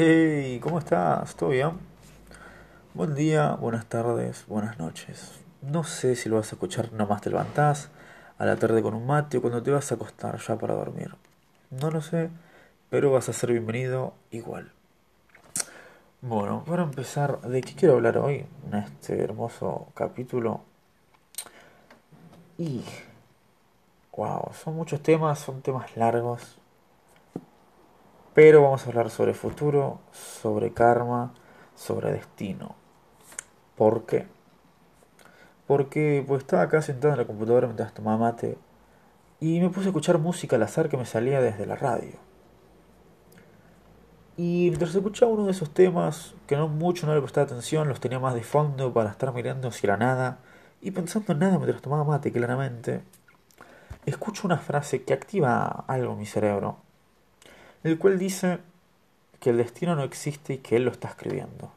[0.00, 1.34] Hey, ¿cómo estás?
[1.34, 1.72] ¿Todo bien?
[2.94, 5.40] Buen día, buenas tardes, buenas noches.
[5.60, 7.90] No sé si lo vas a escuchar nomás te levantás,
[8.38, 11.16] a la tarde con un mate o cuando te vas a acostar ya para dormir.
[11.70, 12.30] No lo sé,
[12.90, 14.70] pero vas a ser bienvenido igual.
[16.22, 20.60] Bueno, para empezar, ¿de qué quiero hablar hoy en este hermoso capítulo?
[22.56, 22.84] Y...
[24.16, 26.60] Wow, son muchos temas, son temas largos.
[28.38, 31.34] Pero vamos a hablar sobre futuro, sobre karma,
[31.74, 32.76] sobre destino.
[33.74, 34.28] ¿Por qué?
[35.66, 38.56] Porque pues estaba acá sentado en la computadora mientras tomaba mate
[39.40, 42.12] y me puse a escuchar música al azar que me salía desde la radio.
[44.36, 47.98] Y mientras escuchaba uno de esos temas que no mucho no le prestaba atención, los
[47.98, 50.38] tenía más de fondo para estar mirando hacia la nada
[50.80, 53.02] y pensando en nada mientras tomaba mate claramente,
[54.06, 56.86] escucho una frase que activa algo en mi cerebro,
[57.84, 58.58] el cual dice
[59.40, 61.72] que el destino no existe y que él lo está escribiendo.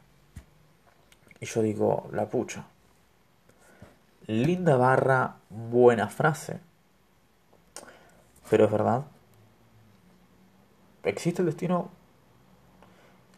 [1.40, 2.66] Y yo digo, la pucha.
[4.26, 6.60] Linda barra, buena frase.
[8.48, 9.04] Pero es verdad.
[11.04, 11.90] ¿Existe el destino?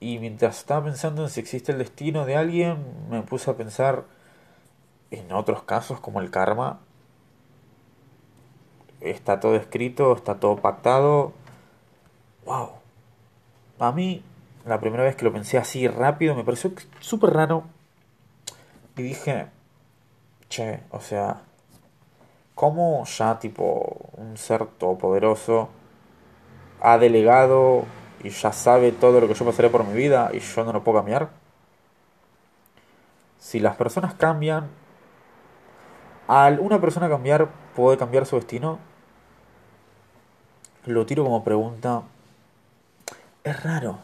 [0.01, 2.77] Y mientras estaba pensando en si existe el destino de alguien,
[3.09, 4.05] me puse a pensar
[5.11, 6.81] en otros casos como el karma.
[9.01, 11.33] Está todo escrito, está todo pactado.
[12.55, 12.71] ¡Wow!
[13.81, 14.23] A mí,
[14.65, 17.65] la primera vez que lo pensé así rápido, me pareció súper raro.
[18.97, 19.49] Y dije,
[20.49, 21.43] che, o sea,
[22.55, 25.69] ¿cómo ya tipo un ser todopoderoso
[26.81, 27.87] ha delegado
[28.23, 30.85] y ya sabe todo lo que yo pasaré por mi vida y yo no lo
[30.85, 31.31] puedo cambiar?
[33.39, 34.69] Si las personas cambian,
[36.29, 38.79] al una persona cambiar puede cambiar su destino.
[40.87, 42.05] Lo tiro como pregunta.
[43.45, 43.99] Es raro.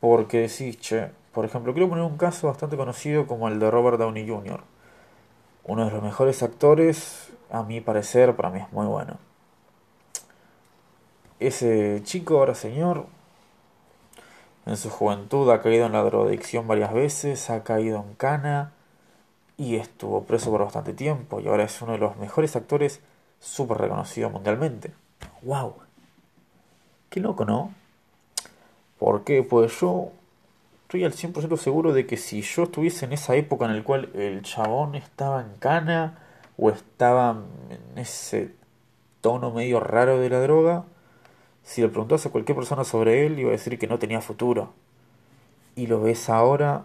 [0.00, 3.98] Porque decís, che, por ejemplo, quiero poner un caso bastante conocido como el de Robert
[3.98, 4.62] Downey Jr.
[5.64, 9.18] Uno de los mejores actores, a mi parecer, para mí es muy bueno.
[11.38, 13.06] Ese chico, ahora señor,
[14.64, 18.72] en su juventud ha caído en la drogadicción varias veces, ha caído en cana
[19.58, 23.00] y estuvo preso por bastante tiempo y ahora es uno de los mejores actores
[23.38, 24.92] súper reconocido mundialmente.
[25.42, 25.74] ¡Wow!
[27.10, 27.81] Qué loco, ¿no?
[29.02, 30.12] Porque pues yo
[30.84, 34.10] estoy al 100% seguro de que si yo estuviese en esa época en la cual
[34.14, 36.20] el chabón estaba en cana
[36.56, 37.36] o estaba
[37.68, 38.54] en ese
[39.20, 40.84] tono medio raro de la droga,
[41.64, 44.72] si le preguntas a cualquier persona sobre él, iba a decir que no tenía futuro.
[45.74, 46.84] Y lo ves ahora,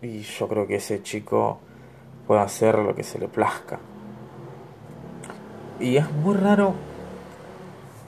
[0.00, 1.60] y yo creo que ese chico
[2.26, 3.78] puede hacer lo que se le plazca.
[5.78, 6.74] Y es muy raro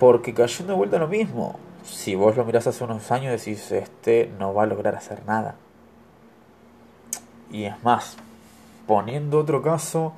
[0.01, 1.61] porque cayendo de vuelta lo mismo.
[1.85, 5.55] Si vos lo mirás hace unos años decís, este no va a lograr hacer nada.
[7.51, 8.17] Y es más,
[8.87, 10.13] poniendo otro caso,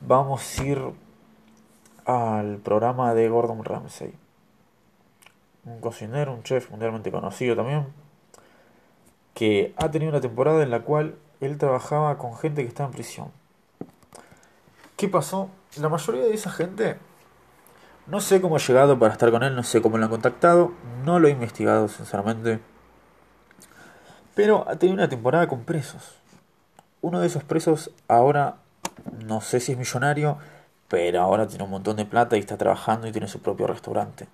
[0.00, 0.82] vamos a ir
[2.06, 4.14] al programa de Gordon Ramsay
[5.64, 7.86] un cocinero, un chef mundialmente conocido también,
[9.34, 12.94] que ha tenido una temporada en la cual él trabajaba con gente que estaba en
[12.94, 13.30] prisión.
[14.96, 15.50] ¿Qué pasó?
[15.78, 16.96] La mayoría de esa gente,
[18.12, 20.72] no sé cómo ha llegado para estar con él, no sé cómo lo han contactado,
[21.02, 22.60] no lo he investigado sinceramente,
[24.34, 26.18] pero ha tenido una temporada con presos.
[27.00, 28.56] Uno de esos presos ahora,
[29.24, 30.36] no sé si es millonario,
[30.88, 34.28] pero ahora tiene un montón de plata y está trabajando y tiene su propio restaurante.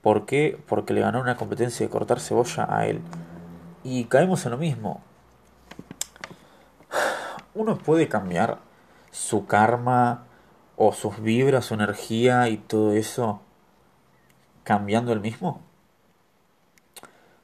[0.00, 0.56] ¿Por qué?
[0.68, 3.00] Porque le ganó una competencia de cortar cebolla a él.
[3.82, 5.00] Y caemos en lo mismo.
[7.54, 8.58] Uno puede cambiar
[9.10, 10.22] su karma
[10.84, 13.40] o sus vibras, su energía y todo eso
[14.64, 15.60] cambiando el mismo.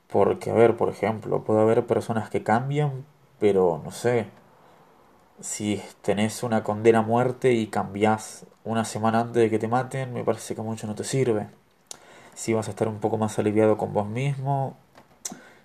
[0.08, 3.04] Porque, a ver, por ejemplo, puede haber personas que cambian,
[3.38, 4.26] pero no sé.
[5.40, 10.12] Si tenés una condena a muerte y cambiás una semana antes de que te maten,
[10.12, 11.48] me parece que mucho no te sirve
[12.38, 14.76] si vas a estar un poco más aliviado con vos mismo,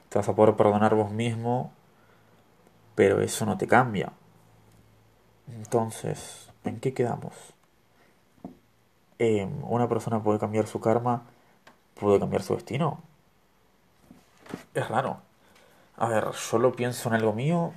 [0.10, 1.72] te vas a poder perdonar vos mismo,
[2.96, 4.12] pero eso no te cambia.
[5.48, 7.53] Entonces, ¿en qué quedamos?
[9.20, 11.24] Eh, ¿Una persona puede cambiar su karma?
[12.00, 13.00] ¿Puede cambiar su destino?
[14.74, 15.18] Es raro.
[15.98, 17.74] A ver, yo lo pienso en algo mío.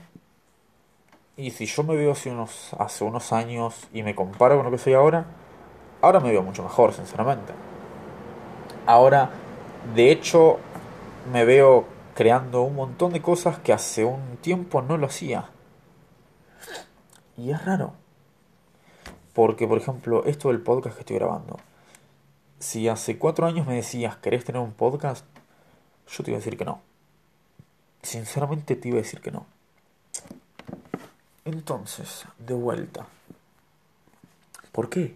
[1.37, 4.71] Y si yo me veo hace unos, hace unos años y me comparo con lo
[4.71, 5.27] que soy ahora,
[6.01, 7.53] ahora me veo mucho mejor, sinceramente.
[8.87, 9.31] Ahora,
[9.95, 10.59] de hecho,
[11.33, 15.51] me veo creando un montón de cosas que hace un tiempo no lo hacía.
[17.37, 17.93] Y es raro.
[19.37, 21.59] Porque, por ejemplo, esto del podcast que estoy grabando.
[22.59, 25.27] Si hace cuatro años me decías, ¿querés tener un podcast?
[26.09, 26.81] Yo te iba a decir que no.
[28.01, 29.45] Sinceramente te iba a decir que no.
[31.45, 33.09] Entonces, de vuelta.
[34.73, 35.15] ¿Por qué?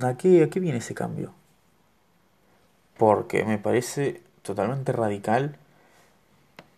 [0.00, 1.32] ¿A qué, ¿A qué viene ese cambio?
[2.98, 5.56] Porque me parece totalmente radical.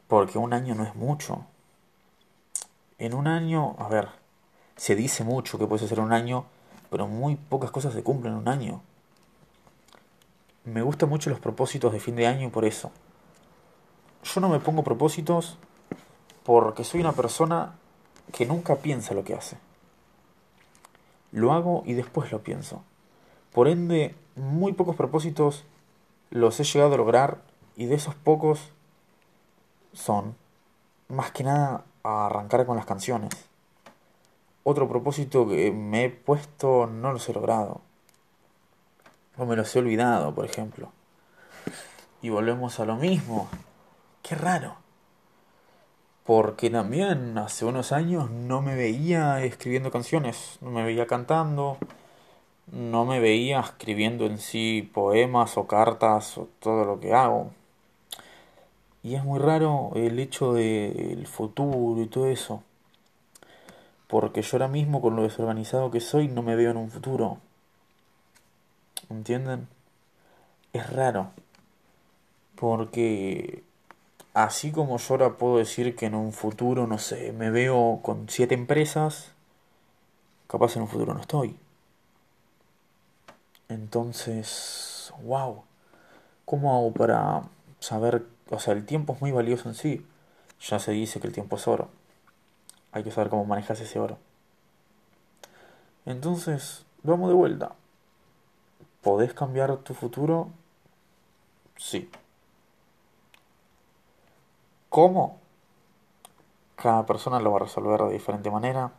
[0.06, 1.46] Porque un año no es mucho.
[2.98, 4.19] En un año, a ver,
[4.80, 6.46] se dice mucho que puede ser un año,
[6.88, 8.80] pero muy pocas cosas se cumplen en un año.
[10.64, 12.90] Me gustan mucho los propósitos de fin de año por eso.
[14.24, 15.58] Yo no me pongo propósitos
[16.44, 17.74] porque soy una persona
[18.32, 19.58] que nunca piensa lo que hace.
[21.30, 22.82] Lo hago y después lo pienso.
[23.52, 25.64] Por ende, muy pocos propósitos
[26.30, 27.42] los he llegado a lograr
[27.76, 28.70] y de esos pocos
[29.92, 30.36] son,
[31.08, 33.49] más que nada, a arrancar con las canciones.
[34.62, 37.80] Otro propósito que me he puesto no los he logrado.
[39.38, 40.92] O me los he olvidado, por ejemplo.
[42.20, 43.48] Y volvemos a lo mismo.
[44.22, 44.76] Qué raro.
[46.24, 51.78] Porque también hace unos años no me veía escribiendo canciones, no me veía cantando,
[52.70, 57.50] no me veía escribiendo en sí poemas o cartas o todo lo que hago.
[59.02, 62.62] Y es muy raro el hecho del futuro y todo eso.
[64.10, 67.38] Porque yo ahora mismo, con lo desorganizado que soy, no me veo en un futuro.
[69.08, 69.68] ¿Entienden?
[70.72, 71.30] Es raro.
[72.56, 73.62] Porque
[74.34, 78.28] así como yo ahora puedo decir que en un futuro, no sé, me veo con
[78.28, 79.32] siete empresas,
[80.48, 81.56] capaz en un futuro no estoy.
[83.68, 85.62] Entonces, wow,
[86.44, 87.42] ¿cómo hago para
[87.80, 90.06] saber, o sea, el tiempo es muy valioso en sí.
[90.68, 91.99] Ya se dice que el tiempo es oro.
[92.92, 94.18] Hay que saber cómo manejas ese oro.
[96.06, 97.72] Entonces, vamos de vuelta.
[99.02, 100.50] ¿Podés cambiar tu futuro?
[101.76, 102.10] Sí.
[104.88, 105.38] ¿Cómo?
[106.76, 108.92] Cada persona lo va a resolver de diferente manera.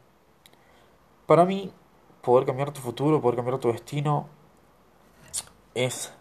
[1.25, 1.73] Para mí,
[2.21, 4.27] poder cambiar tu futuro, poder cambiar tu destino,
[5.73, 6.13] es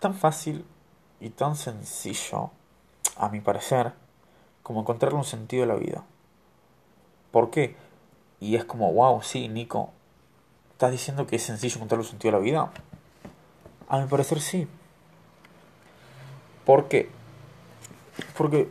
[0.00, 0.64] tan fácil
[1.20, 2.50] y tan sencillo,
[3.16, 3.92] a mi parecer,
[4.62, 6.04] como encontrarle un sentido a la vida.
[7.30, 7.76] ¿Por qué?
[8.40, 9.90] Y es como, wow, sí, Nico,
[10.72, 12.72] ¿estás diciendo que es sencillo encontrarle un sentido a la vida?
[13.88, 14.68] A mi parecer sí.
[16.64, 17.10] ¿Por qué?
[18.36, 18.68] Porque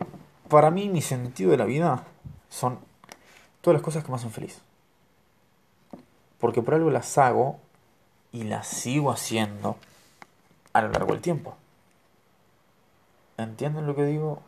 [0.48, 2.04] para mí mi sentido de la vida
[2.50, 2.80] son
[3.62, 4.62] todas las cosas que me hacen feliz.
[6.40, 7.60] Porque por algo las hago
[8.32, 9.78] y las sigo haciendo
[10.74, 11.56] a lo largo del tiempo.
[13.38, 14.42] ¿Entienden lo que digo?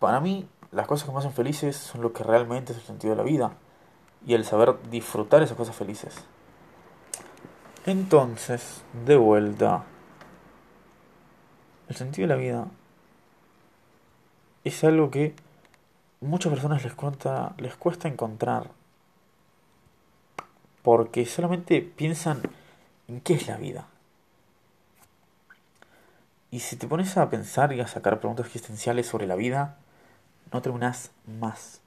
[0.00, 3.12] Para mí, las cosas que me hacen felices son lo que realmente es el sentido
[3.12, 3.52] de la vida.
[4.26, 6.14] Y el saber disfrutar esas cosas felices.
[7.86, 9.84] Entonces, de vuelta,
[11.88, 12.66] el sentido de la vida
[14.64, 15.34] es algo que
[16.20, 16.94] muchas personas les,
[17.58, 18.70] les cuesta encontrar.
[20.82, 22.40] Porque solamente piensan
[23.06, 23.86] en qué es la vida.
[26.50, 29.76] Y si te pones a pensar y a sacar preguntas existenciales sobre la vida,
[30.52, 31.80] no terminas más.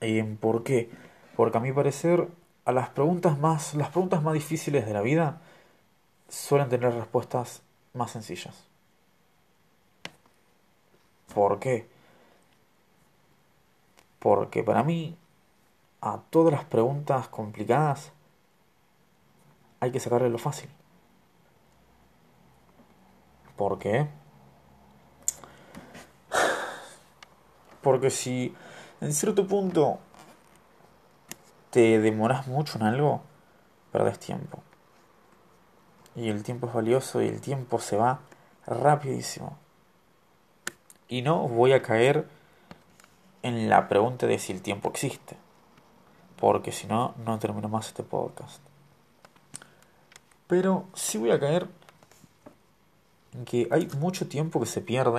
[0.00, 0.90] Eh, ¿Por qué?
[1.36, 2.28] Porque a mi parecer,
[2.64, 5.40] a las preguntas más, las preguntas más difíciles de la vida
[6.28, 7.62] suelen tener respuestas
[7.94, 8.64] más sencillas.
[11.34, 11.88] ¿Por qué?
[14.18, 15.16] Porque para mí,
[16.00, 18.12] a todas las preguntas complicadas,
[19.80, 20.68] hay que sacarle lo fácil.
[23.56, 24.08] ¿Por qué?
[27.82, 28.54] Porque si
[29.00, 29.98] en cierto punto
[31.70, 33.22] te demoras mucho en algo,
[33.92, 34.62] perdes tiempo.
[36.16, 38.20] Y el tiempo es valioso y el tiempo se va
[38.66, 39.56] rapidísimo.
[41.08, 42.26] Y no voy a caer
[43.42, 45.36] en la pregunta de si el tiempo existe.
[46.36, 48.60] Porque si no, no termino más este podcast.
[50.46, 51.68] Pero sí voy a caer
[53.34, 55.18] en que hay mucho tiempo que se pierde.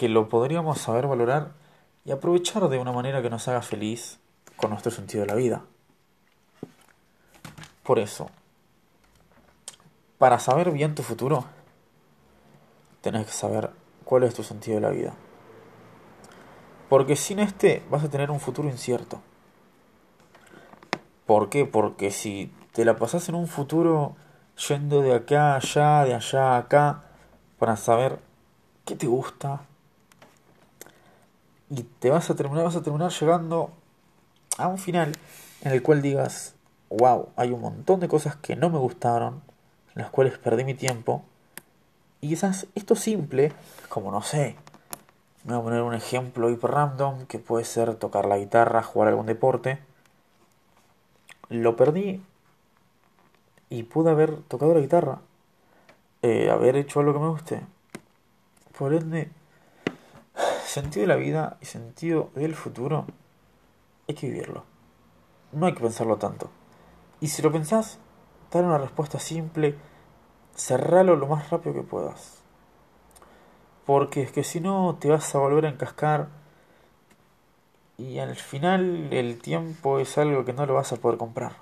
[0.00, 1.52] Que lo podríamos saber valorar
[2.06, 4.18] y aprovechar de una manera que nos haga feliz
[4.56, 5.62] con nuestro sentido de la vida.
[7.82, 8.30] Por eso,
[10.16, 11.44] para saber bien tu futuro,
[13.02, 13.72] tenés que saber
[14.06, 15.12] cuál es tu sentido de la vida.
[16.88, 19.20] Porque sin este vas a tener un futuro incierto.
[21.26, 21.66] ¿Por qué?
[21.66, 24.16] Porque si te la pasas en un futuro
[24.66, 27.02] yendo de acá a allá, de allá a acá,
[27.58, 28.18] para saber
[28.86, 29.66] qué te gusta,
[31.70, 33.70] y te vas a terminar, vas a terminar llegando
[34.58, 35.12] a un final
[35.62, 36.54] en el cual digas,
[36.90, 39.42] wow, hay un montón de cosas que no me gustaron,
[39.94, 41.22] en las cuales perdí mi tiempo.
[42.20, 43.52] Y quizás esto simple,
[43.88, 44.56] como no sé,
[45.44, 49.08] me voy a poner un ejemplo hiper random, que puede ser tocar la guitarra, jugar
[49.08, 49.78] algún deporte.
[51.48, 52.22] Lo perdí
[53.70, 55.20] y pude haber tocado la guitarra,
[56.22, 57.60] eh, haber hecho algo que me guste.
[58.76, 59.30] Por ende,
[60.70, 63.06] sentido de la vida y sentido del futuro
[64.08, 64.64] hay que vivirlo.
[65.52, 66.48] No hay que pensarlo tanto.
[67.20, 67.98] Y si lo pensás,
[68.52, 69.74] dar una respuesta simple,
[70.54, 72.38] cerralo lo más rápido que puedas.
[73.84, 76.28] Porque es que si no te vas a volver a encascar
[77.98, 81.52] y al final el tiempo es algo que no lo vas a poder comprar.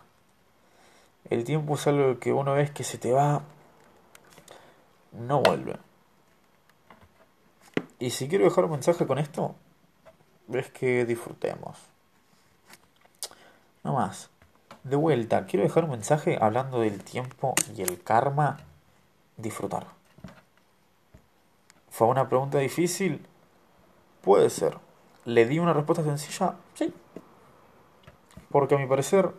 [1.30, 3.42] El tiempo es algo que una vez que se te va,
[5.12, 5.87] no vuelve.
[7.98, 9.54] Y si quiero dejar un mensaje con esto,
[10.52, 11.78] es que disfrutemos.
[13.82, 14.30] No más.
[14.84, 18.58] De vuelta, quiero dejar un mensaje hablando del tiempo y el karma.
[19.36, 19.86] Disfrutar.
[21.90, 23.26] ¿Fue una pregunta difícil?
[24.22, 24.78] Puede ser.
[25.24, 26.54] ¿Le di una respuesta sencilla?
[26.74, 26.92] Sí.
[28.50, 29.32] Porque a mi parecer,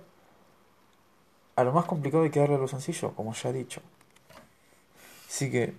[1.56, 3.82] a lo más complicado hay que darle a lo sencillo, como ya he dicho.
[5.28, 5.74] Así que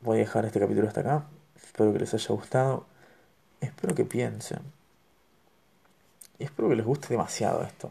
[0.00, 1.26] voy a dejar este capítulo hasta acá.
[1.64, 2.86] Espero que les haya gustado.
[3.60, 4.60] Espero que piensen.
[6.38, 7.90] Y espero que les guste demasiado esto.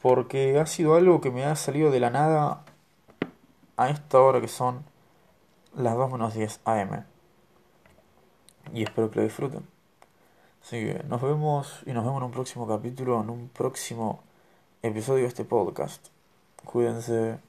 [0.00, 2.64] Porque ha sido algo que me ha salido de la nada
[3.76, 4.84] a esta hora que son
[5.76, 7.04] las 2 menos 10 AM.
[8.72, 9.66] Y espero que lo disfruten.
[10.62, 14.22] Así que nos vemos y nos vemos en un próximo capítulo, en un próximo
[14.82, 16.08] episodio de este podcast.
[16.64, 17.47] Cuídense.